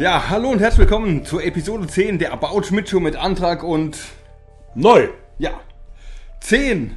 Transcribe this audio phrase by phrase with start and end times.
[0.00, 3.98] Ja, hallo und herzlich willkommen zur Episode 10 der About Schmidt Show mit Antrag und
[4.74, 5.08] Neu.
[5.38, 5.50] ja,
[6.40, 6.96] 10.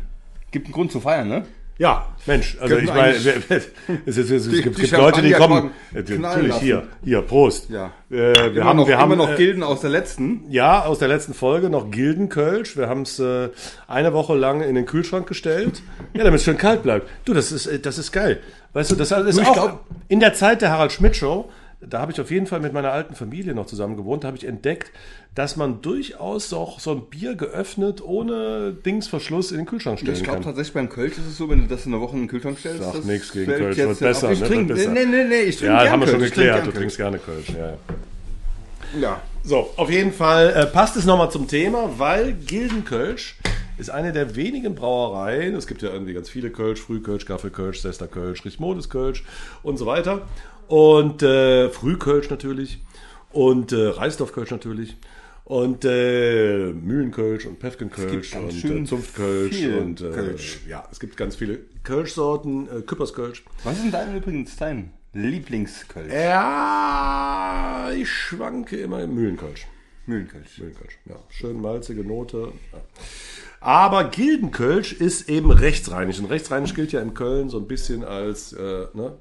[0.52, 1.46] Gibt einen Grund zu feiern, ne?
[1.80, 5.32] Ja, Mensch, also Könnten ich meine, es, ist- es, die- gibt, die gibt Leute, die
[5.32, 5.72] Champagner kommen.
[6.06, 6.64] knallen Natürlich, lassen.
[6.64, 7.70] hier, hier, Prost.
[7.70, 7.88] Ja.
[8.10, 10.46] Äh, wir immer haben, noch, wir haben immer noch äh, Gilden aus der letzten.
[10.50, 12.78] Ja, aus der letzten Folge noch Gildenkölsch.
[12.78, 13.50] Wir haben es äh,
[13.88, 15.82] eine Woche lang in den Kühlschrank gestellt.
[16.14, 17.10] Ja, damit es schön kalt bleibt.
[17.26, 18.40] Du, das ist, äh, das ist geil.
[18.74, 21.50] Weißt du, das ist ich auch glaub- in der Zeit der Harald Schmidt Show.
[21.90, 24.24] Da habe ich auf jeden Fall mit meiner alten Familie noch zusammen gewohnt.
[24.24, 24.92] Da habe ich entdeckt,
[25.36, 30.24] dass man durchaus auch so ein Bier geöffnet ohne Dingsverschluss in den Kühlschrank stellen Ich
[30.24, 30.44] glaube kann.
[30.46, 32.60] tatsächlich beim Kölsch ist es so, wenn du das in der Woche in den Kühlschrank
[32.60, 32.84] stellst.
[32.84, 34.32] Sag nix gegen Kölsch, wird besser.
[34.32, 34.92] Ich ne, trinke, wird besser.
[34.92, 36.32] nee, nee, nee, ich trinke Ja, haben wir schon Kölsch.
[36.32, 36.68] Ich geklärt.
[36.68, 37.50] Du trinkst gerne Kölsch.
[37.50, 37.78] Ja, ja.
[39.00, 39.22] Ja.
[39.44, 43.38] So, auf jeden Fall äh, passt es nochmal zum Thema, weil Gildenkölsch
[43.78, 45.56] ist eine der wenigen Brauereien.
[45.56, 49.24] Es gibt ja irgendwie ganz viele Kölsch, Frühkölsch, Gaffelkölsch, Sester Kölsch, Richmodes Kölsch
[49.64, 50.22] und so weiter.
[50.68, 52.80] Und äh, Frühkölsch natürlich
[53.32, 54.96] und äh, Reisdorfkölsch natürlich.
[55.46, 60.62] Und äh, Mühlenkölsch und Pefkenkölsch und äh, Zunftkölsch und äh, Kölsch.
[60.70, 63.44] ja, es gibt ganz viele Kölschsorten, äh, Küpperskölsch.
[63.66, 66.14] Was ist denn dein übrigens dein Lieblingskölsch?
[66.14, 69.68] Ja, ich schwanke immer im Mühlenkölsch.
[70.06, 70.60] Mühlenkölsch.
[70.60, 71.16] Mühlenkölsch, ja.
[71.30, 72.54] Schön malzige Note.
[72.72, 72.80] Ja.
[73.60, 76.20] Aber Gildenkölsch ist eben rechtsrheinisch.
[76.20, 79.18] Und rechtsrheinisch gilt ja in Köln so ein bisschen als, äh, ne?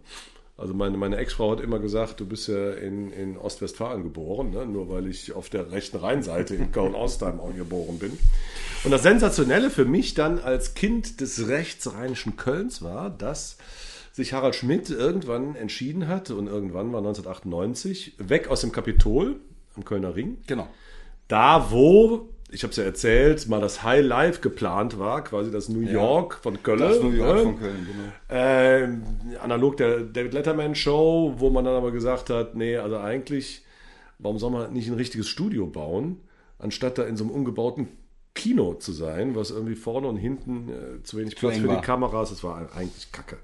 [0.63, 4.65] Also meine, meine Ex-Frau hat immer gesagt, du bist ja in, in Ostwestfalen geboren, ne?
[4.65, 8.17] nur weil ich auf der rechten Rheinseite in Köln-Ostheim auch geboren bin.
[8.85, 13.57] Und das Sensationelle für mich dann als Kind des rechtsrheinischen Kölns war, dass
[14.13, 19.41] sich Harald Schmidt irgendwann entschieden hat, und irgendwann war 1998, weg aus dem Kapitol
[19.75, 20.69] am Kölner Ring, Genau.
[21.27, 25.69] da wo, ich habe es ja erzählt, mal das High Life geplant war, quasi das
[25.69, 26.79] New York von Köln.
[26.79, 27.43] Das New York ne?
[27.43, 28.13] von Köln, genau.
[28.29, 29.03] Ähm,
[29.43, 33.65] analog der David Letterman Show, wo man dann aber gesagt hat, nee, also eigentlich,
[34.19, 36.21] warum soll man nicht ein richtiges Studio bauen,
[36.59, 37.89] anstatt da in so einem umgebauten
[38.35, 42.31] Kino zu sein, was irgendwie vorne und hinten äh, zu wenig Platz für die Kameras,
[42.31, 43.39] das war eigentlich Kacke.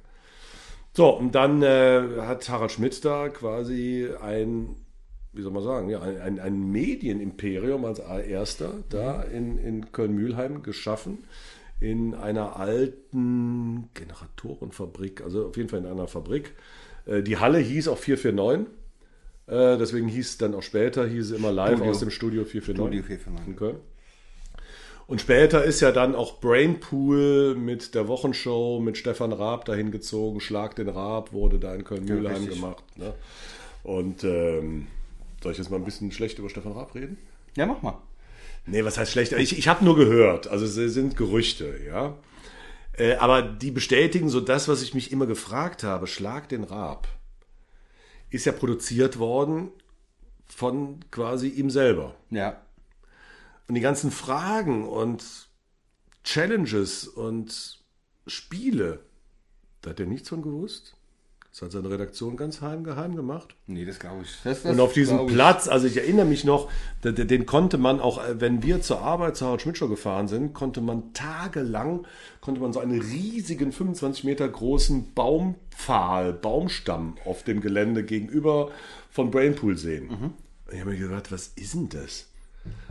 [0.94, 4.77] So, und dann äh, hat Harald Schmidt da quasi ein,
[5.38, 11.19] wie soll man sagen, ja, ein, ein, Medienimperium als erster da in, in Köln-Mühlheim geschaffen.
[11.81, 16.54] In einer alten Generatorenfabrik, also auf jeden Fall in einer Fabrik.
[17.06, 18.66] Äh, Die Halle hieß auch 449.
[19.47, 21.91] Äh, Deswegen hieß dann auch später, hieß es immer live Studio.
[21.91, 23.47] aus dem Studio 449 Studio 449.
[23.49, 23.76] in Köln.
[25.06, 30.41] Und später ist ja dann auch Brainpool mit der Wochenshow mit Stefan Raab dahin gezogen.
[30.41, 32.55] Schlag den Raab wurde da in Köln-Mühlheim richtig.
[32.56, 32.84] gemacht.
[32.97, 33.15] Ne?
[33.84, 34.88] Und ähm,
[35.43, 37.19] soll ich jetzt mal ein bisschen schlecht über Stefan Raab reden?
[37.56, 38.00] Ja, mach mal.
[38.66, 39.32] Nee, was heißt schlecht?
[39.32, 40.49] Ich, ich habe nur gehört.
[40.49, 42.19] Also es sind Gerüchte, ja.
[42.93, 46.06] Äh, aber die bestätigen so das, was ich mich immer gefragt habe.
[46.06, 47.09] Schlag den Raab
[48.31, 49.71] ist ja produziert worden
[50.47, 52.15] von quasi ihm selber.
[52.31, 52.60] Ja.
[53.69, 55.49] Und die ganzen Fragen und
[56.25, 57.78] Challenges und
[58.26, 59.00] Spiele,
[59.81, 60.97] da hat er nichts von gewusst.
[61.58, 63.56] Das hat seine Redaktion ganz heim geheim gemacht.
[63.66, 64.30] Nee, das glaube ich.
[64.44, 65.26] Das, das Und auf diesem.
[65.26, 66.70] Platz, also ich erinnere mich noch,
[67.02, 70.28] den, den konnte man auch, äh, wenn wir zur Arbeit zur Harald Schmidt Show gefahren
[70.28, 72.06] sind, konnte man tagelang,
[72.41, 78.70] konnte man so einen riesigen 25 Meter großen Baumpfahl, Baumstamm auf dem Gelände gegenüber
[79.10, 80.06] von Brainpool sehen.
[80.08, 80.30] Mhm.
[80.72, 82.26] Ich habe mir gedacht, was ist denn das?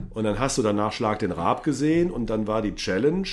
[0.10, 3.30] Und dann hast du danach Schlag den Raab gesehen und dann war die Challenge,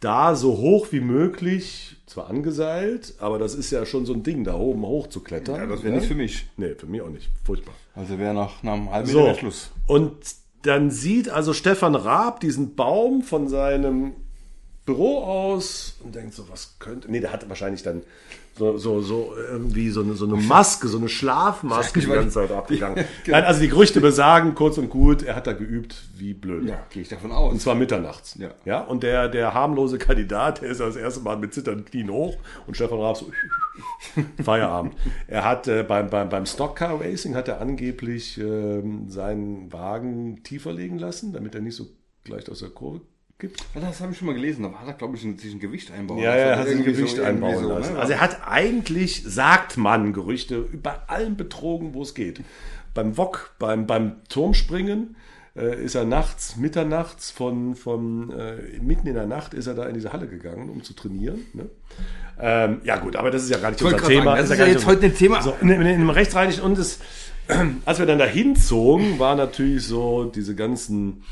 [0.00, 4.44] da so hoch wie möglich, zwar angeseilt, aber das ist ja schon so ein Ding,
[4.44, 5.56] da oben hoch zu klettern.
[5.56, 6.46] Ja, das wäre nichts für mich.
[6.56, 7.30] Nee, für mich auch nicht.
[7.44, 7.74] Furchtbar.
[7.94, 9.20] Also wäre nach, nach einem halben So.
[9.20, 9.70] Meter Schluss.
[9.86, 10.14] Und
[10.62, 14.12] dann sieht also Stefan Raab diesen Baum von seinem
[14.90, 17.10] Büro aus und denkt so, was könnte.
[17.10, 18.02] Nee, der hat wahrscheinlich dann
[18.58, 22.50] so, so, so irgendwie so eine, so eine Maske, so eine Schlafmaske die ganze Zeit
[22.50, 23.04] abgegangen.
[23.24, 23.36] Genau.
[23.36, 26.68] Nein, also die Gerüchte besagen, kurz und gut, er hat da geübt wie blöd.
[26.68, 27.52] Ja, gehe ich davon aus.
[27.52, 28.36] Und zwar mitternachts.
[28.38, 28.50] Ja.
[28.64, 28.80] ja.
[28.80, 32.36] Und der, der harmlose Kandidat, der ist das erste Mal mit zitternden Knien hoch
[32.66, 33.30] und Stefan Raab so
[34.42, 34.94] Feierabend.
[35.28, 40.72] Er hat äh, beim, beim, beim Stockcar Racing hat er angeblich ähm, seinen Wagen tiefer
[40.72, 41.86] legen lassen, damit er nicht so
[42.24, 43.00] gleich aus der Kurve
[43.40, 43.60] gibt.
[43.74, 44.62] Ja, Das habe ich schon mal gelesen.
[44.62, 46.38] Da hat er, glaube ich, ein- sich ein Gewicht einbauen Ja, lassen.
[46.40, 47.94] ja, er hat sich ein Gewicht so, einbauen so, lassen.
[47.94, 47.98] ne?
[47.98, 52.40] Also er hat eigentlich, sagt man, Gerüchte über allem betrogen, wo es geht.
[52.94, 55.16] Beim Wok, beim, beim Turmspringen
[55.56, 59.84] äh, ist er nachts, mitternachts, von, von äh, mitten in der Nacht ist er da
[59.86, 61.40] in diese Halle gegangen, um zu trainieren.
[61.54, 61.66] Ne?
[62.40, 64.24] Ähm, ja gut, aber das ist ja gar nicht unser gerade Thema.
[64.24, 65.42] sagen, das ist ja nicht jetzt heute ein Thema.
[65.42, 67.00] So, in, in, in einem Rechtsrheinischen und es,
[67.84, 71.22] als wir dann da hinzogen, war natürlich so diese ganzen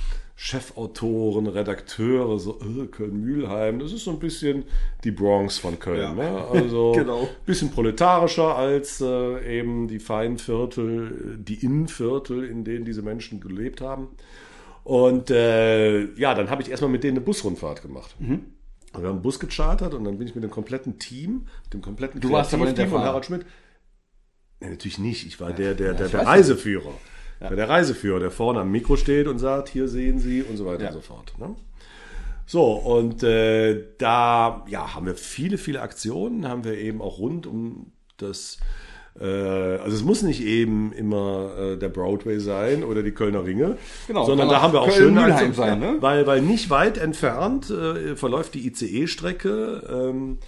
[0.41, 3.81] Chefautoren, Redakteure, so äh, Köln-Mühlheim.
[3.81, 4.63] Das ist so ein bisschen
[5.03, 6.01] die Bronx von Köln.
[6.01, 6.15] Ja.
[6.15, 6.47] Ne?
[6.53, 7.29] Also Genau.
[7.45, 13.81] bisschen proletarischer als äh, eben die feinen Viertel, die Innenviertel, in denen diese Menschen gelebt
[13.81, 14.11] haben.
[14.85, 18.15] Und äh, ja, dann habe ich erstmal mit denen eine Busrundfahrt gemacht.
[18.21, 18.45] Mhm.
[18.93, 21.75] Und Wir haben einen Bus gechartert und dann bin ich mit dem kompletten Team, mit
[21.75, 23.07] dem kompletten Du warst aber nicht der und Fahrer.
[23.07, 23.45] Harald Schmidt.
[24.61, 25.27] Nee, natürlich nicht.
[25.27, 26.93] Ich war der, der, der, der Reiseführer.
[27.41, 30.67] Der, der Reiseführer, der vorne am Mikro steht und sagt, hier sehen Sie und so
[30.67, 30.89] weiter Ja.
[30.89, 31.35] und so fort.
[31.39, 31.55] Ne?
[32.47, 37.47] So, und äh, da ja, haben wir viele, viele Aktionen, haben wir eben auch rund
[37.47, 38.59] um das,
[39.21, 43.77] äh, also es muss nicht eben immer äh, der Broadway sein oder die Kölner Ringe,
[44.07, 45.97] Genau, sondern da haben wir auch schöne sein, ne?
[46.01, 50.39] weil, weil nicht weit entfernt äh, verläuft die ICE-Strecke ähm,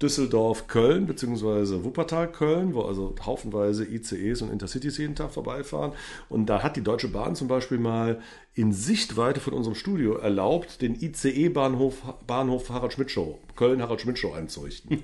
[0.00, 5.92] Düsseldorf-Köln beziehungsweise Wuppertal-Köln, wo also haufenweise ICEs und Intercities jeden Tag vorbeifahren.
[6.28, 8.20] Und da hat die Deutsche Bahn zum Beispiel mal
[8.54, 14.18] in Sichtweite von unserem Studio erlaubt, den ICE-Bahnhof Bahnhof Harald Schmidt Show, Köln Harald Schmidt
[14.18, 15.02] Show einzurichten.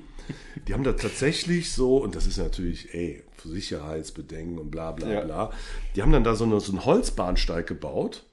[0.68, 5.12] Die haben da tatsächlich so, und das ist natürlich, ey, für Sicherheitsbedenken und bla bla
[5.12, 5.20] Ja.
[5.20, 5.50] bla,
[5.96, 8.24] die haben dann da so, eine, so einen Holzbahnsteig gebaut.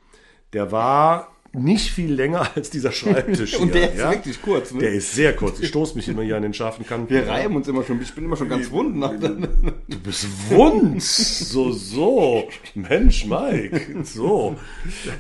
[0.54, 3.56] Der war nicht viel länger als dieser Schreibtisch.
[3.60, 4.80] Und hier, der ist wirklich kurz, ne?
[4.80, 5.60] Der ist sehr kurz.
[5.60, 7.10] Ich stoße mich immer hier an den scharfen Kanten.
[7.10, 8.96] Wir reiben uns immer schon, ich bin immer schon ganz wund.
[8.98, 11.02] Nach Du bist wund.
[11.02, 12.48] So, so.
[12.74, 14.04] Mensch, Mike.
[14.04, 14.56] So.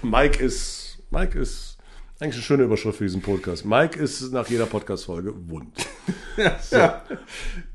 [0.02, 1.78] Mike ist, Mike ist
[2.20, 3.66] eigentlich eine schöne Überschrift für diesen Podcast.
[3.66, 5.86] Mike ist nach jeder Podcast-Folge wund.
[6.72, 7.02] ja,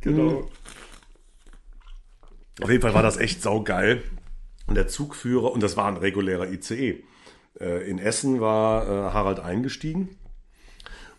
[0.01, 0.49] genau.
[2.63, 4.03] Auf jeden Fall war das echt saugeil.
[4.67, 7.03] Und der Zugführer, und das war ein regulärer ICE.
[7.61, 10.11] Äh, In Essen war äh, Harald eingestiegen.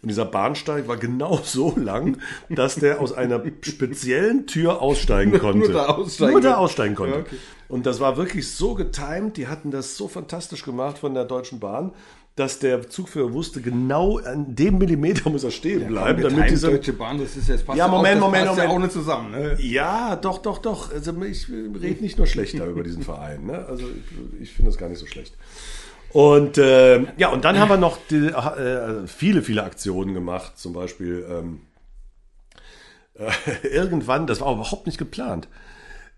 [0.03, 2.17] Und dieser Bahnsteig war genau so lang,
[2.49, 5.71] dass der aus einer speziellen Tür aussteigen konnte.
[5.71, 7.15] da aussteigen Nur da aussteigen konnte.
[7.15, 7.35] Ja, okay.
[7.69, 11.59] Und das war wirklich so getimed, die hatten das so fantastisch gemacht von der Deutschen
[11.59, 11.91] Bahn,
[12.37, 16.69] dass der Zugführer wusste, genau an dem Millimeter muss er stehen bleiben, damit Times dieser
[16.69, 18.79] Deutsche Bahn, das ist jetzt passt Ja, auch- Moment, das Moment, passt ja Moment.
[18.79, 19.31] auch nicht zusammen.
[19.31, 19.57] Ne?
[19.59, 20.93] ja, doch, doch, doch.
[20.93, 23.47] Also ich rede nicht nur schlechter über diesen Verein.
[23.47, 23.65] Ne?
[23.67, 25.33] Also ich, ich finde das gar nicht so schlecht.
[26.13, 30.57] Und äh, ja, und dann haben wir noch die, äh, viele, viele Aktionen gemacht.
[30.57, 31.61] Zum Beispiel ähm,
[33.15, 35.47] äh, irgendwann, das war überhaupt nicht geplant.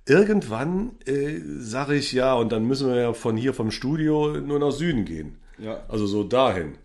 [0.06, 4.60] Irgendwann äh, sage ich ja, und dann müssen wir ja von hier vom Studio nur
[4.60, 5.38] nach Süden gehen.
[5.58, 5.84] Ja.
[5.88, 6.76] Also so dahin.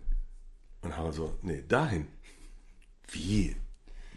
[0.81, 2.07] Und haben wir so, nee, dahin.
[3.11, 3.55] Wie?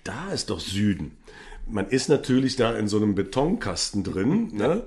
[0.05, 1.17] Da ist doch Süden.
[1.67, 4.85] Man ist natürlich da in so einem Betonkasten drin, ne?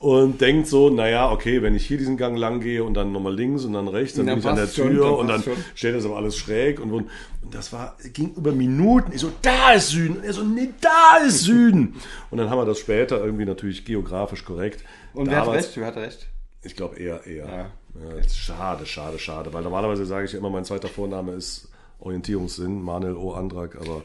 [0.00, 3.34] Und denkt so, naja, okay, wenn ich hier diesen Gang lang gehe und dann nochmal
[3.34, 5.28] links und dann rechts, dann Dann bin ich an der passt schon, Tür dann und
[5.28, 5.54] dann schon.
[5.74, 7.08] steht das aber alles schräg und, und
[7.42, 9.10] und das war, ging über Minuten.
[9.12, 10.18] Ich so, da ist Süden.
[10.18, 11.96] Und er so, nee, da ist Süden.
[12.30, 14.84] Und dann haben wir das später irgendwie natürlich geografisch korrekt.
[15.14, 15.70] Und wer hat recht?
[15.74, 16.28] Wer hat recht?
[16.62, 17.46] ich glaube eher, eher.
[17.46, 17.70] Ja.
[18.16, 19.52] Ja, schade, schade, schade.
[19.52, 21.68] Weil normalerweise sage ich ja immer, mein zweiter Vorname ist
[22.00, 23.32] Orientierungssinn, Manuel O.
[23.32, 24.02] Andrak, aber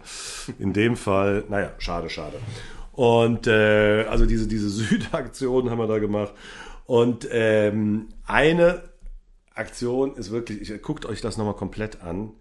[0.57, 2.37] in dem Fall, naja, schade, schade.
[2.93, 6.33] Und äh, also diese, diese Südaktion haben wir da gemacht.
[6.85, 8.83] Und ähm, eine
[9.55, 12.31] Aktion ist wirklich, ich, guckt euch das nochmal komplett an.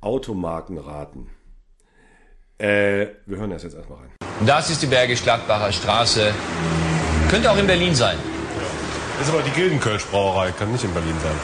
[0.00, 1.28] Automarkenraten.
[2.58, 4.10] Äh, wir hören das jetzt erstmal rein.
[4.46, 6.32] Das ist die Bergisch Gladbacher Straße.
[7.30, 8.16] Könnte auch in Berlin sein.
[9.20, 11.34] Ist aber die Gildenkölsch-Brauerei, kann nicht in Berlin sein.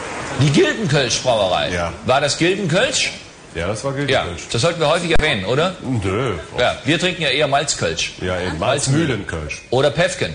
[0.41, 1.71] Die Gildenkölsch Brauerei.
[1.71, 1.93] Ja.
[2.07, 3.13] War das Gildenkölsch?
[3.55, 4.43] Ja, das war Ja, Gildenkölsch.
[4.51, 5.75] das sollten wir häufig erwähnen, oder?
[5.83, 6.35] Nö.
[6.59, 8.13] Ja, wir trinken ja eher Malzkölsch.
[8.21, 8.59] Ja, eben.
[8.59, 9.63] Malzmühlenkölsch.
[9.71, 10.33] Oder Pefken.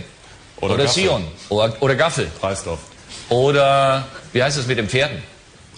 [0.58, 1.04] Oder Oder, Gaffel.
[1.04, 1.28] Sion.
[1.50, 2.28] Oder, oder Gaffel.
[2.42, 2.80] Reisdorf.
[3.30, 5.22] Oder, wie heißt das mit den Pferden?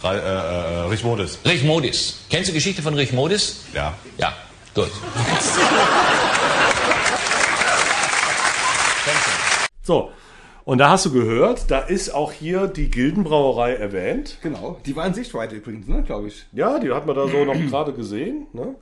[0.03, 1.39] Re äh, äh, Richmodis.
[1.45, 2.15] Richmodis.
[2.29, 3.61] Kennst du die Geschichte von Richmodis?
[3.73, 3.93] Ja.
[4.17, 4.33] Ja,
[4.73, 4.89] gut.
[9.83, 10.11] So,
[10.69, 14.37] und da hast du gehört, da ist auch hier die Gildenbrauerei erwähnt.
[14.43, 14.79] Genau.
[14.85, 16.45] Die war in Sichtweite übrigens, ne, glaube ich.
[16.53, 18.47] Ja, die hat man da so noch gerade gesehen.
[18.53, 18.75] Ne?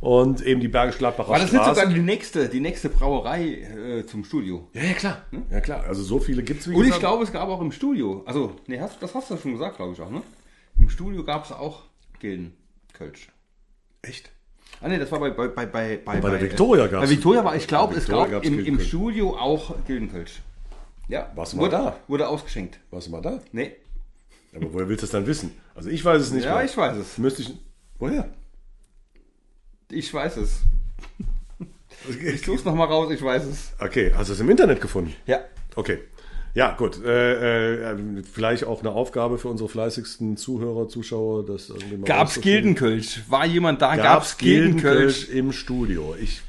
[0.00, 1.80] Und eben die Bergisch Gladbacher War das nicht Straße.
[1.80, 3.44] sogar die nächste, die nächste Brauerei
[4.00, 4.66] äh, zum Studio?
[4.72, 5.22] ja, ja, klar.
[5.50, 5.84] Ja, klar.
[5.86, 7.00] Also so viele gibt es, wie Und ich gesagt.
[7.00, 9.92] glaube, es gab auch im Studio, also, nee, hast, das hast du schon gesagt, glaube
[9.92, 10.22] ich auch, ne?
[10.78, 11.82] Im Studio gab es auch
[12.18, 13.28] Gildenkölsch.
[14.02, 14.30] Echt?
[14.80, 17.54] Ah ne, das war bei bei bei bei bei, der Victoria gab's- Bei Victoria war
[17.54, 18.80] ich glaube, Bei es gab im, im.
[18.80, 20.40] Studio auch Gildenkölsch.
[21.10, 21.96] Ja, Warst du mal wurde, da?
[22.08, 22.78] Wurde ausgeschenkt.
[22.90, 23.40] Warst du mal da?
[23.52, 23.72] Nee.
[24.54, 25.52] Aber woher willst du das dann wissen?
[25.74, 26.64] Also ich weiß es nicht Ja, mehr.
[26.64, 27.18] ich weiß es.
[27.18, 27.54] Müsste ich...
[27.98, 28.28] Woher?
[29.90, 30.60] Ich weiß es.
[32.08, 33.72] Ich such's noch mal raus, ich weiß es.
[33.78, 35.12] Okay, hast du es im Internet gefunden?
[35.26, 35.40] Ja.
[35.76, 35.98] Okay.
[36.54, 37.02] Ja, gut.
[37.04, 41.44] Äh, äh, vielleicht auch eine Aufgabe für unsere fleißigsten Zuhörer, Zuschauer.
[41.46, 42.40] Das irgendwie mal Gab's.
[42.40, 43.22] Gildenkölsch?
[43.28, 43.94] War jemand da?
[43.96, 45.26] Gab's Gab's Gildenkölsch?
[45.26, 46.16] Gildenkölsch im Studio?
[46.20, 46.40] Ich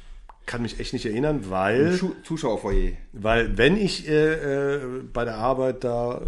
[0.48, 2.94] kann mich echt nicht erinnern, weil, Zuschauerfoyer.
[3.14, 4.80] weil wenn ich äh, äh,
[5.14, 6.20] bei der Arbeit da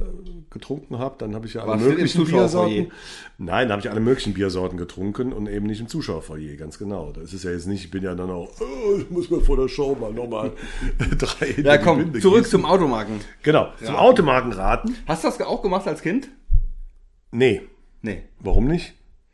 [0.50, 2.26] getrunken habe, dann habe ich ja alle Warst möglichen?
[2.26, 2.92] Biersorten.
[3.38, 7.12] Nein, da habe ich alle möglichen Biersorten getrunken und eben nicht im Zuschauerfoyer, ganz genau.
[7.12, 9.58] Das ist ja jetzt nicht, ich bin ja dann auch, oh, ich muss mir vor
[9.58, 10.52] der Show mal nochmal
[11.18, 12.52] drei Ja, komm, Binde zurück gießen.
[12.62, 13.20] zum Automarken.
[13.42, 14.96] Genau, zum Automarkenraten.
[15.08, 16.30] Hast du das auch gemacht als Kind?
[17.32, 17.62] Nee,
[18.02, 18.22] Nee.
[18.40, 18.94] warum nicht?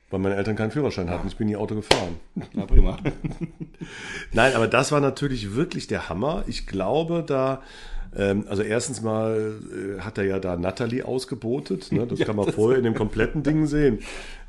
[0.09, 1.27] Weil meine Eltern keinen Führerschein hatten.
[1.27, 2.15] Ich bin nie Auto gefahren.
[2.53, 2.97] Na prima.
[4.33, 6.43] Nein, aber das war natürlich wirklich der Hammer.
[6.47, 7.61] Ich glaube, da,
[8.17, 11.91] ähm, also erstens mal äh, hat er ja da Natalie ausgebotet.
[11.91, 12.07] Ne?
[12.07, 13.99] Das kann man vorher in dem kompletten Ding sehen.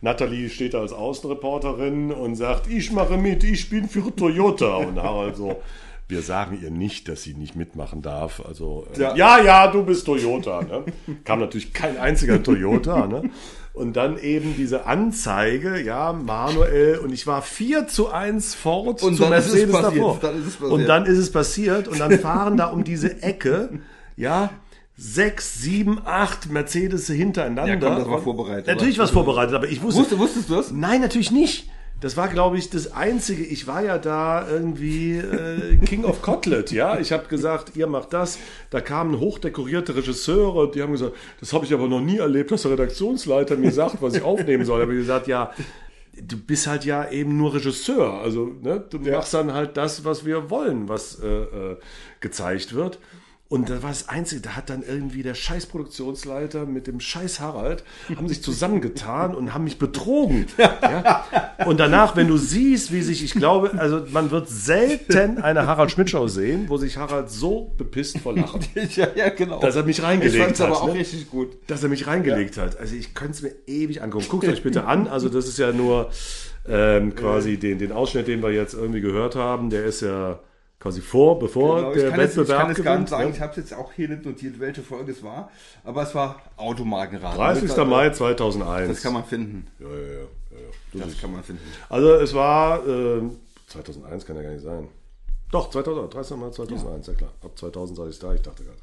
[0.00, 4.76] Natalie steht da als Außenreporterin und sagt, ich mache mit, ich bin für Toyota.
[4.76, 5.60] Und Harald so,
[6.10, 8.42] wir sagen ihr nicht, dass sie nicht mitmachen darf.
[8.46, 9.16] Also, äh, Ja.
[9.16, 10.62] ja, ja, du bist Toyota.
[10.62, 10.84] Ne?
[11.24, 13.06] Kam natürlich kein einziger Toyota.
[13.06, 13.30] Ne?
[13.72, 19.14] Und dann eben diese Anzeige, ja, Manuel, und ich war 4 zu 1 Ford Und
[19.16, 19.94] zu dann ist es Mercedes passiert.
[20.04, 20.18] davor.
[20.20, 20.56] Dann es.
[20.56, 23.78] Und dann ist es passiert und dann fahren da um diese Ecke,
[24.16, 24.50] ja,
[24.96, 27.72] sechs, sieben, acht Mercedes hintereinander.
[27.72, 29.04] Ja, komm, das war vorbereitet, Natürlich oder?
[29.04, 30.00] was vorbereitet, aber ich wusste.
[30.02, 30.72] Wusste, wusstest du das?
[30.72, 31.69] Nein, natürlich nicht.
[32.00, 33.44] Das war, glaube ich, das Einzige.
[33.44, 36.98] Ich war ja da irgendwie äh, King of Cotlet, ja.
[36.98, 38.38] Ich habe gesagt, ihr macht das.
[38.70, 42.62] Da kamen hochdekorierte Regisseure, die haben gesagt, das habe ich aber noch nie erlebt, dass
[42.62, 44.78] der Redaktionsleiter mir sagt, was ich aufnehmen soll.
[44.78, 45.52] Da habe ich gesagt, ja,
[46.14, 48.14] du bist halt ja eben nur Regisseur.
[48.20, 51.76] Also, ne, du machst dann halt das, was wir wollen, was äh, äh,
[52.20, 52.98] gezeigt wird.
[53.50, 57.40] Und das war das Einzige, da hat dann irgendwie der scheiß Produktionsleiter mit dem scheiß
[57.40, 57.82] Harald,
[58.14, 60.46] haben sich zusammengetan und haben mich betrogen.
[60.56, 61.24] Ja?
[61.66, 65.90] Und danach, wenn du siehst, wie sich, ich glaube, also man wird selten eine Harald
[65.90, 68.60] Schmidt-Show sehen, wo sich Harald so bepisst vor Lachen,
[68.94, 69.58] ja, ja, genau.
[69.58, 70.68] dass er mich reingelegt ich fand's hat.
[70.68, 71.00] aber auch ne?
[71.00, 71.48] richtig gut.
[71.66, 72.78] dass er mich reingelegt hat.
[72.78, 74.26] Also ich könnte es mir ewig angucken.
[74.28, 75.08] Guckt euch bitte an.
[75.08, 76.10] Also das ist ja nur
[76.68, 79.70] ähm, quasi den, den Ausschnitt, den wir jetzt irgendwie gehört haben.
[79.70, 80.38] Der ist ja
[80.80, 83.36] quasi vor, bevor Genau, der kann, jetzt, ich Wettbewerb kann es gar nicht sagen, gewinnt.
[83.36, 85.50] ich habe jetzt auch hier nicht notiert, welche Folge es war,
[85.84, 87.38] aber es war Automarkenraten.
[87.38, 87.68] 30.
[87.72, 88.88] Das- Mai 2001.
[88.88, 89.66] Das kann man finden.
[89.78, 90.58] ja, ja, ja, ja,
[90.94, 91.04] ja.
[91.04, 91.62] Das kann man finden.
[91.88, 93.36] Also es war ähm,
[93.68, 94.88] 2001 kann ja gar nicht sein.
[95.52, 96.36] Doch, 2000, 30.
[96.36, 97.30] Mai 2001, ja, klar.
[97.44, 98.78] Ab 2000 sei ich da, ich dachte gerade.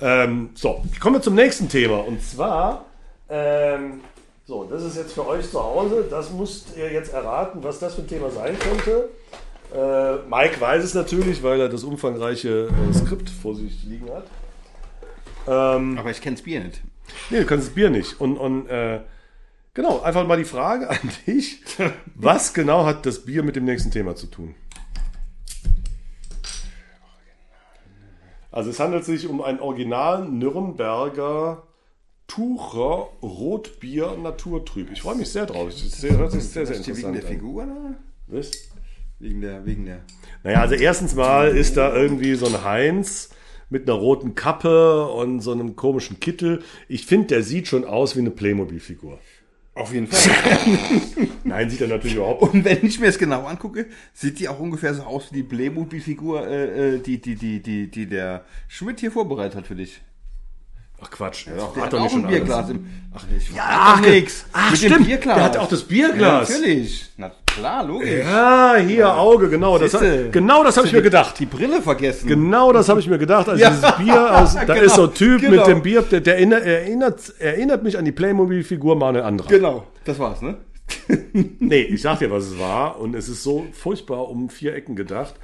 [0.00, 1.98] Ähm, so, kommen wir zum nächsten Thema.
[1.98, 2.84] Und zwar,
[3.28, 4.00] ähm,
[4.46, 6.06] so, das ist jetzt für euch zu Hause.
[6.10, 9.08] Das müsst ihr jetzt erraten, was das für ein Thema sein könnte.
[9.74, 14.26] Äh, Mike weiß es natürlich, weil er das umfangreiche äh, Skript vor sich liegen hat.
[15.46, 16.80] Ähm, Aber ich kenne das Bier nicht.
[17.30, 18.20] Nee, du kannst das Bier nicht.
[18.20, 19.00] Und, und äh,
[19.74, 21.60] genau, einfach mal die Frage an dich.
[22.14, 24.54] Was genau hat das Bier mit dem nächsten Thema zu tun?
[28.52, 31.62] Also es handelt sich um ein Original Nürnberger
[32.26, 34.90] Tucher Rotbier Naturtrüb.
[34.92, 35.66] Ich freue mich sehr drauf.
[35.66, 37.36] Das ist sehr- hört sich sehr, sehr Ist die interessant wegen der an.
[37.36, 37.94] Figur oder?
[38.28, 38.50] Was?
[39.20, 40.00] Wegen der, wegen der.
[40.42, 43.28] Naja, also erstens mal ist da irgendwie so ein Heinz
[43.68, 46.62] mit einer roten Kappe und so einem komischen Kittel.
[46.88, 49.18] Ich finde, der sieht schon aus wie eine Playmobil-Figur.
[49.74, 50.58] Auf jeden Fall.
[51.44, 52.54] Nein, sieht er natürlich überhaupt nicht.
[52.54, 55.42] Und wenn ich mir es genau angucke, sieht die auch ungefähr so aus wie die
[55.42, 60.00] Playmobil-Figur, äh, äh, die, die, die, die, die der Schmidt hier vorbereitet hat für dich.
[61.02, 61.46] Ach Quatsch.
[61.46, 62.70] Der hat hat doch auch ein Bierglas alles.
[62.70, 62.86] im.
[63.14, 64.44] Ach, ich Ja, ach, nix.
[64.52, 65.06] ach, Mit stimmt.
[65.06, 65.34] Bierglas.
[65.36, 66.48] Der hat auch das Bierglas.
[66.50, 67.10] Ja, natürlich.
[67.16, 68.24] Na klar, logisch.
[68.24, 69.78] Ja, hier Auge, genau.
[69.78, 69.96] Das,
[70.30, 71.38] genau das habe ich mir gedacht.
[71.38, 72.28] Die Brille vergessen.
[72.28, 73.48] Genau das habe ich mir gedacht.
[73.48, 75.56] Also Ja, dieses Bier, aus, da genau, ist so ein Typ genau.
[75.56, 79.46] mit dem Bier, der, der erinnert, erinnert, erinnert mich an die Playmobil-Figur Manuel Andra.
[79.48, 80.56] Genau, das war's, ne?
[81.58, 83.00] Nee, ich sag dir, was es war.
[83.00, 85.34] Und es ist so furchtbar um vier Ecken gedacht,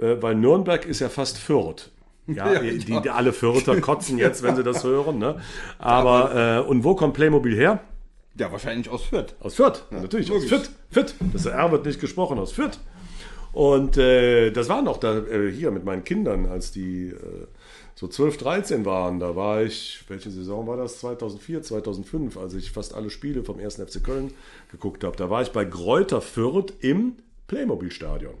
[0.00, 1.90] äh, weil Nürnberg ist ja fast Fürth.
[2.26, 3.00] Ja, Ja, die, ja.
[3.00, 5.18] die alle Fürther kotzen jetzt, wenn sie das hören.
[5.18, 5.40] Ne?
[5.78, 7.80] Aber, äh, und wo kommt Playmobil her?
[8.36, 9.34] Ja, wahrscheinlich aus Fürth.
[9.40, 10.30] Aus Fürth, natürlich.
[10.30, 10.48] Aus logisch.
[10.50, 10.70] Fürth.
[10.90, 11.14] Fürth.
[11.32, 12.78] Das R wird nicht gesprochen, aus Fürth.
[13.52, 17.46] Und äh, das war noch da äh, hier mit meinen Kindern, als die äh,
[17.94, 19.20] so 12, 13 waren.
[19.20, 20.98] Da war ich, welche Saison war das?
[20.98, 23.76] 2004, 2005, als ich fast alle Spiele vom 1.
[23.76, 24.32] FC Köln
[24.72, 25.16] geguckt habe.
[25.16, 27.12] Da war ich bei Gräuter Fürth im
[27.46, 28.34] Playmobil-Stadion.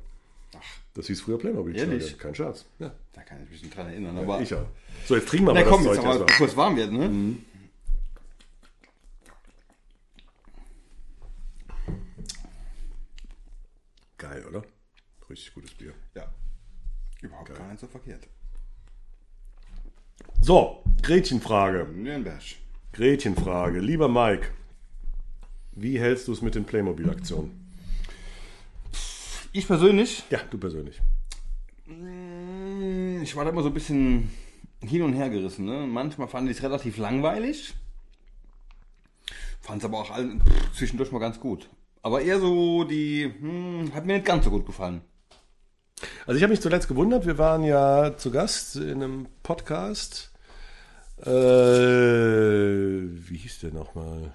[0.94, 1.98] Das hieß früher Playmobil-Stadion.
[2.00, 2.18] Ehrlich?
[2.18, 2.66] Kein Scherz.
[2.78, 4.40] Ja, Da kann ich mich nicht dran erinnern, aber.
[4.40, 4.64] ich ja.
[5.06, 7.36] So, jetzt trinken wir Na mal komm, das jetzt Zeug aber kurz warm wird, ne?
[14.18, 14.62] Geil, oder?
[15.28, 15.92] Richtig gutes Bier.
[16.14, 16.32] Ja.
[17.22, 18.28] Überhaupt gar nicht so verkehrt.
[20.40, 21.88] So, Gretchenfrage.
[21.92, 22.42] Nürnberg.
[22.92, 23.80] Gretchenfrage.
[23.80, 24.48] Lieber Mike,
[25.72, 27.63] wie hältst du es mit den Playmobil-Aktionen?
[29.56, 31.00] Ich persönlich, Ja, du persönlich.
[31.86, 34.30] mh, ich war da immer so ein bisschen
[34.82, 35.64] hin und her gerissen.
[35.64, 35.86] Ne?
[35.86, 37.72] Manchmal fand ich es relativ langweilig.
[39.60, 41.70] Fand es aber auch all- pff, zwischendurch mal ganz gut.
[42.02, 45.02] Aber eher so die, hm, hat mir nicht ganz so gut gefallen.
[46.26, 50.32] Also ich habe mich zuletzt gewundert, wir waren ja zu Gast in einem Podcast.
[51.18, 54.34] Äh, wie hieß der nochmal?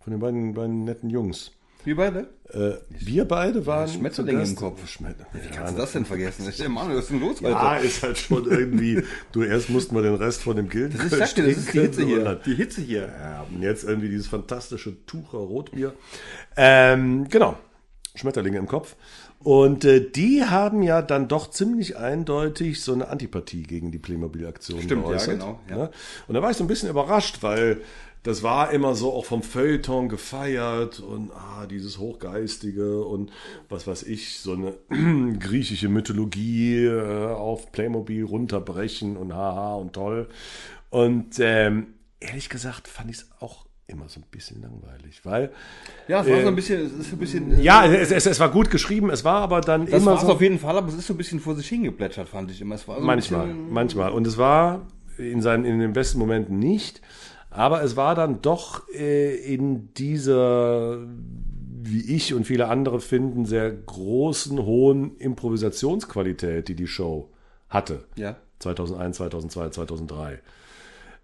[0.00, 1.52] Von den beiden, beiden netten Jungs.
[1.84, 2.28] Wir beide?
[2.50, 3.88] Äh, wir beide waren.
[3.88, 4.86] Schmetterlinge zu im Kopf.
[4.88, 6.48] Schmetter Wie kannst du das denn vergessen?
[6.48, 7.86] Ich Mann, was ist denn los Ja, heute?
[7.86, 9.02] ist halt schon irgendwie.
[9.32, 10.96] Du erst mussten wir den Rest von dem Gilden.
[10.96, 12.26] Das ist, das ist die Hitze hier.
[12.26, 13.08] Und Die Hitze hier.
[13.20, 15.94] Ja, und jetzt irgendwie dieses fantastische Tucher Rotbier.
[16.56, 17.56] Ähm, genau.
[18.14, 18.94] Schmetterlinge im Kopf.
[19.40, 24.82] Und äh, die haben ja dann doch ziemlich eindeutig so eine Antipathie gegen die Playmobil-Aktion
[24.82, 25.40] Stimmt, ja, geäußert.
[25.40, 25.76] genau, ja.
[25.76, 25.90] Ne?
[26.28, 27.80] Und da war ich so ein bisschen überrascht, weil
[28.24, 33.32] das war immer so auch vom Feuilleton gefeiert und ah, dieses Hochgeistige und
[33.68, 34.74] was weiß ich, so eine
[35.38, 40.28] griechische Mythologie äh, auf Playmobil runterbrechen und haha und toll.
[40.90, 45.50] Und ähm, ehrlich gesagt fand ich es auch immer so ein bisschen langweilig, weil
[46.08, 47.58] Ja, es war so ein bisschen, es ist ein bisschen.
[47.58, 50.20] äh, ja, es, es, es war gut geschrieben, es war aber dann das immer war
[50.20, 52.50] es so auf jeden Fall, aber es ist so ein bisschen vor sich hingeplätschert, fand
[52.50, 52.76] ich immer.
[52.76, 54.12] Es war so Manchmal, bisschen- manchmal.
[54.12, 54.86] Und es war
[55.18, 57.02] in, seinen, in den besten Momenten nicht.
[57.52, 60.98] Aber es war dann doch äh, in dieser,
[61.82, 67.28] wie ich und viele andere finden, sehr großen, hohen Improvisationsqualität, die die Show
[67.68, 68.04] hatte.
[68.16, 68.36] Ja.
[68.60, 70.38] 2001, 2002, 2003.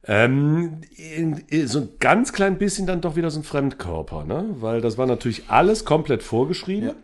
[0.04, 4.46] Ähm, in, in, so ein ganz klein bisschen dann doch wieder so ein Fremdkörper, ne?
[4.60, 6.88] Weil das war natürlich alles komplett vorgeschrieben.
[6.88, 6.94] Ja.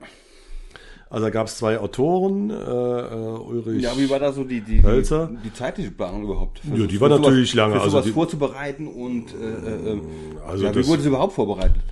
[1.10, 3.82] Also da gab es zwei Autoren, äh, äh, Ulrich.
[3.82, 5.28] Ja, wie war da so die, die, Hölzer?
[5.32, 6.58] die, die zeitliche Planung überhaupt?
[6.60, 9.36] Für Ja, so- die war sowas- natürlich lange, Für also sowas die- vorzubereiten und äh,
[9.36, 10.00] äh, äh,
[10.46, 11.82] Also ja, wie das- wurde es überhaupt vorbereitet?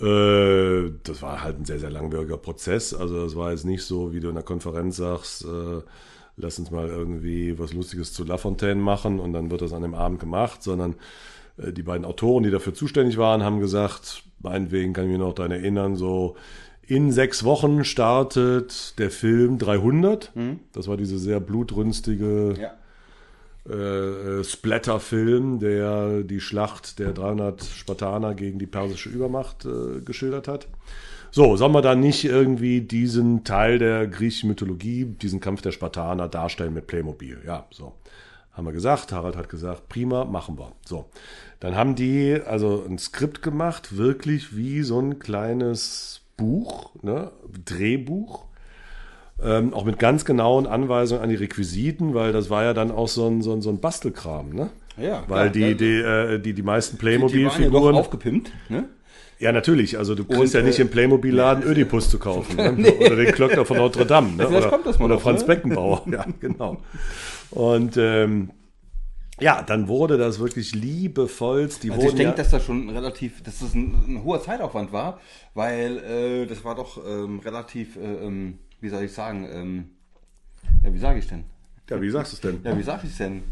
[0.00, 2.92] Äh, das war halt ein sehr, sehr langwieriger Prozess.
[2.92, 5.80] Also es war jetzt nicht so, wie du in der Konferenz sagst, äh,
[6.36, 9.94] lass uns mal irgendwie was Lustiges zu Lafontaine machen und dann wird das an dem
[9.94, 10.96] Abend gemacht, sondern
[11.56, 15.52] die beiden Autoren, die dafür zuständig waren, haben gesagt, meinetwegen kann ich mich noch daran
[15.52, 16.34] erinnern, so
[16.88, 20.32] in sechs Wochen startet der Film 300.
[20.72, 22.72] Das war diese sehr blutrünstige Ja.
[23.68, 30.48] äh, äh, Splatter-Film, der die Schlacht der 300 Spartaner gegen die persische Übermacht äh, geschildert
[30.48, 30.68] hat.
[31.30, 36.28] So, sollen wir da nicht irgendwie diesen Teil der griechischen Mythologie, diesen Kampf der Spartaner
[36.28, 37.38] darstellen mit Playmobil?
[37.44, 37.94] Ja, so.
[38.52, 40.70] Haben wir gesagt, Harald hat gesagt, prima, machen wir.
[40.86, 41.06] So.
[41.58, 47.30] Dann haben die also ein Skript gemacht, wirklich wie so ein kleines Buch, ne?
[47.64, 48.44] Drehbuch
[49.42, 53.08] ähm, auch mit ganz genauen Anweisungen an die Requisiten, weil das war ja dann auch
[53.08, 54.70] so ein, so ein, so ein Bastelkram, ne?
[54.96, 57.96] Ja, Weil klar, die, die, äh, die, die meisten waren ja Playmobil-Figuren.
[57.96, 58.84] aufgepimpt, ne?
[59.40, 59.98] Ja, natürlich.
[59.98, 62.56] Also du kriegst Und, ja nicht äh, im Playmobil-Laden Ödipus zu kaufen.
[62.76, 62.92] Ne?
[62.92, 64.28] Oder den Klöckner von Notre Dame.
[64.28, 64.46] Ne?
[64.46, 65.46] vielleicht Oder, kommt das mal oder noch, Franz ne?
[65.48, 66.02] Beckenbauer.
[66.10, 66.80] Ja, genau.
[67.50, 68.50] Und ähm,
[69.40, 71.82] ja, dann wurde das wirklich liebevollst.
[71.82, 74.92] Die Also ich denke, ja, dass das schon relativ, dass das ein, ein hoher Zeitaufwand
[74.92, 75.20] war,
[75.54, 79.90] weil äh, das war doch ähm, relativ, äh, ähm, wie soll ich sagen, ähm,
[80.82, 81.44] ja, wie sage ich denn?
[81.90, 82.64] ja, wie sagst du es denn?
[82.64, 83.42] Ja, wie sage ich denn?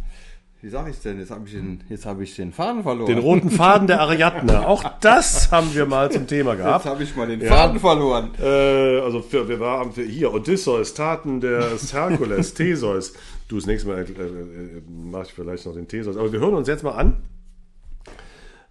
[0.62, 1.18] Wie sage ich denn?
[1.18, 3.08] Jetzt habe ich den, jetzt habe ich den Faden verloren.
[3.08, 4.64] Den roten Faden der Ariadne.
[4.68, 6.84] Auch das haben wir mal zum Thema gehabt.
[6.84, 7.48] Jetzt habe ich mal den Ja.
[7.48, 8.30] Faden verloren.
[8.40, 13.12] Äh, also für, wir waren für hier Odysseus, Taten des Herkules, Theseus.
[13.48, 16.16] Du das nächste Mal äh, äh, mache ich vielleicht noch den Theseus.
[16.16, 17.16] Aber wir hören uns jetzt mal an,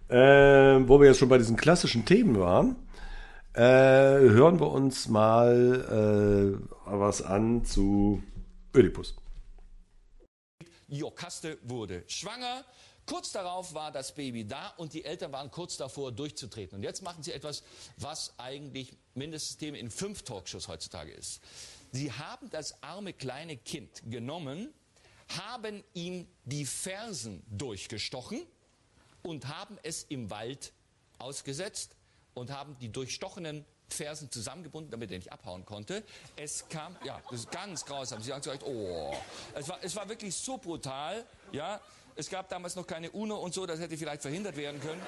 [0.08, 2.76] äh, wo wir jetzt schon bei diesen klassischen Themen waren.
[3.52, 8.22] Äh, hören wir uns mal äh, was an zu
[8.74, 9.14] Ödipus.
[10.92, 12.64] Jokaste wurde schwanger.
[13.06, 16.76] Kurz darauf war das Baby da und die Eltern waren kurz davor durchzutreten.
[16.76, 17.62] Und jetzt machen sie etwas,
[17.96, 21.40] was eigentlich mindestens Thema in fünf Talkshows heutzutage ist.
[21.92, 24.72] Sie haben das arme kleine Kind genommen,
[25.28, 28.42] haben ihm die Fersen durchgestochen
[29.22, 30.72] und haben es im Wald
[31.18, 31.96] ausgesetzt
[32.34, 36.02] und haben die durchstochenen Fersen zusammengebunden, damit er nicht abhauen konnte.
[36.36, 38.22] Es kam, ja, das ist ganz grausam.
[38.22, 39.14] Sie haben gesagt, oh,
[39.54, 41.80] es war, es war wirklich so brutal, ja.
[42.14, 45.00] Es gab damals noch keine UNO und so, das hätte vielleicht verhindert werden können.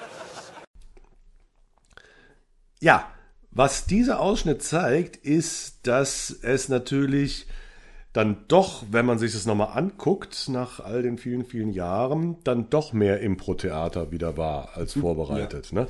[2.79, 3.11] Ja,
[3.51, 7.45] was dieser Ausschnitt zeigt, ist, dass es natürlich
[8.11, 12.69] dann doch, wenn man sich das nochmal anguckt, nach all den vielen, vielen Jahren, dann
[12.69, 15.73] doch mehr Impro-Theater wieder war als vorbereitet.
[15.73, 15.87] Ne?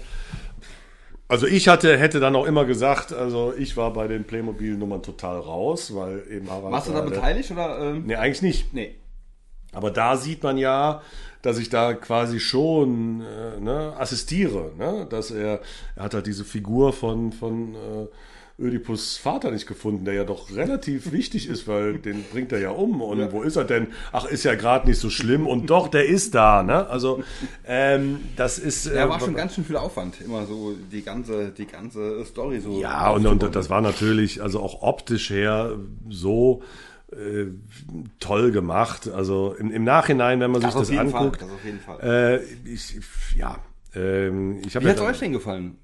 [1.27, 5.39] Also ich hatte, hätte dann auch immer gesagt, also ich war bei den Playmobil-Nummern total
[5.39, 7.79] raus, weil eben Harald Warst du da beteiligt oder?
[7.79, 8.73] Ähm, Nee, eigentlich nicht.
[8.73, 8.95] nee.
[9.73, 11.01] Aber da sieht man ja,
[11.41, 15.05] dass ich da quasi schon äh, ne, assistiere, ne?
[15.09, 15.59] dass er,
[15.95, 18.07] er hat halt diese Figur von, von äh,
[18.57, 22.69] Ödipus Vater nicht gefunden, der ja doch relativ wichtig ist, weil den bringt er ja
[22.69, 23.01] um.
[23.01, 23.87] Und wo ist er denn?
[24.13, 25.45] Ach, ist ja gerade nicht so schlimm.
[25.45, 26.63] Und doch, der ist da.
[26.63, 26.87] Ne?
[26.87, 27.21] Also
[27.65, 28.85] ähm, das ist.
[28.85, 32.59] Ja, äh, war schon ganz schön viel Aufwand, immer so die ganze, die ganze Story
[32.61, 32.79] so.
[32.79, 35.77] Ja, und, und das war natürlich, also auch optisch her,
[36.09, 36.63] so
[37.11, 37.47] äh,
[38.21, 39.09] toll gemacht.
[39.09, 41.79] Also im, im Nachhinein, wenn man Das sich das jeden Fall, anguckt, das auf jeden
[41.79, 42.39] Fall.
[42.39, 42.99] äh, ich,
[43.37, 43.57] ja,
[43.93, 45.75] ähm, ich habe Wie ja hat's dann- euch denn gefallen?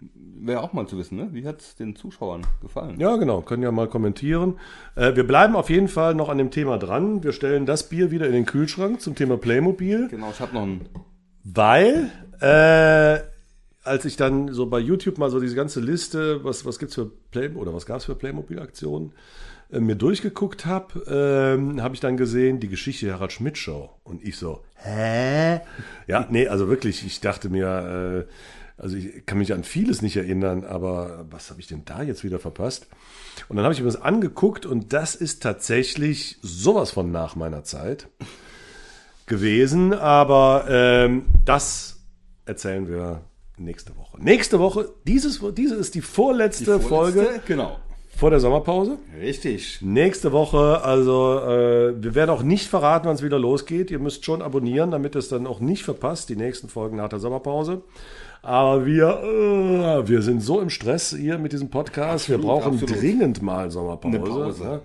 [0.43, 1.30] Wäre auch mal zu wissen, ne?
[1.34, 2.99] Wie hat's den Zuschauern gefallen?
[2.99, 4.60] Ja, genau, können ja mal kommentieren.
[4.95, 7.23] Äh, wir bleiben auf jeden Fall noch an dem Thema dran.
[7.23, 10.63] Wir stellen das Bier wieder in den Kühlschrank zum Thema Playmobil, Genau, ich habe noch
[10.63, 10.82] einen.
[11.43, 13.19] weil äh,
[13.84, 17.06] als ich dann so bei YouTube mal so diese ganze Liste, was, was gibt's für
[17.32, 19.12] Play oder was gab's für Playmobil-Aktionen,
[19.71, 23.89] äh, mir durchgeguckt habe, ähm, habe ich dann gesehen, die Geschichte der Harald Schmidt Show.
[24.04, 25.62] Und ich so, hä?
[26.08, 28.32] Ja, nee, also wirklich, ich dachte mir, äh,
[28.82, 32.24] also ich kann mich an vieles nicht erinnern, aber was habe ich denn da jetzt
[32.24, 32.88] wieder verpasst?
[33.48, 37.63] Und dann habe ich mir das angeguckt und das ist tatsächlich sowas von nach meiner
[37.63, 38.08] Zeit
[39.28, 42.00] gewesen, aber ähm, das
[42.46, 43.22] erzählen wir
[43.58, 44.17] nächste Woche.
[44.22, 47.78] Nächste Woche, dieses, diese ist die vorletzte, Folge Genau.
[48.17, 48.98] vor der Sommerpause.
[49.20, 49.80] Richtig.
[49.82, 53.91] Nächste Woche, also äh, wir werden auch nicht verraten, wann es wieder losgeht.
[53.91, 57.20] Ihr müsst schon abonnieren, damit es dann auch nicht verpasst, die nächsten Folgen nach der
[57.20, 57.84] Sommerpause.
[58.43, 62.27] Aber wir, äh, wir sind so im Stress hier mit diesem Podcast.
[62.27, 63.01] wir Absolut, brauchen absolut.
[63.01, 64.17] dringend mal Sommerpause.
[64.17, 64.63] Eine Pause.
[64.63, 64.82] Ne?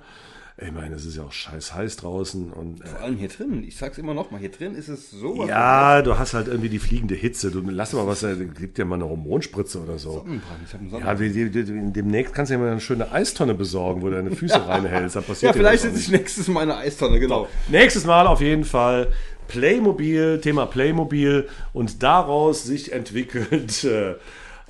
[0.59, 3.63] Ich meine, es ist ja auch scheiß heiß draußen und äh, Vor allem hier drin.
[3.67, 5.51] Ich sag's immer noch mal, hier drin ist es sowas.
[5.51, 7.51] ja, du hast halt irgendwie die fliegende Hitze.
[7.51, 10.25] Du lass mal was, äh, gib dir mal eine Hormonspritze oder so.
[10.65, 13.13] Ich hab einen Sonnen Ja, wie, wie, wie, demnächst kannst du ja mal eine schöne
[13.13, 15.17] Eistonne besorgen, wo du deine Füße reinhältst.
[15.17, 17.49] Da ja, passiert dir vielleicht sitze ich nächstes Mal in der Eistonne, genau.
[17.69, 19.09] Nächstes Mal auf jeden Fall
[19.49, 24.13] Playmobil, Thema Playmobil und daraus sich entwickelt, äh,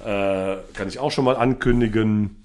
[0.05, 2.45] äh, kann ich auch schon mal ankündigen,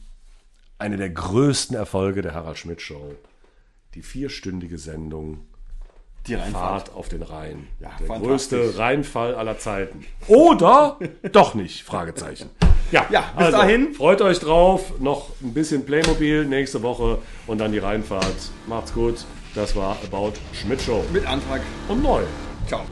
[0.78, 3.14] eine der größten Erfolge der Harald Schmidt Show.
[3.94, 5.46] Die vierstündige Sendung
[6.28, 6.88] Die Reinfahrt.
[6.88, 7.68] Fahrt auf den Rhein.
[7.80, 10.06] Ja, der größte Rheinfall aller Zeiten.
[10.28, 10.98] Oder
[11.32, 11.84] doch nicht?
[11.84, 12.50] Fragezeichen.
[12.92, 13.94] Ja, Ja, bis dahin.
[13.94, 15.00] Freut euch drauf.
[15.00, 18.52] Noch ein bisschen Playmobil nächste Woche und dann die Rheinfahrt.
[18.68, 19.26] Macht's gut.
[19.54, 21.04] Das war About Schmidt Show.
[21.12, 21.62] Mit Antrag.
[21.88, 22.24] Und neu.
[22.68, 22.86] Ciao.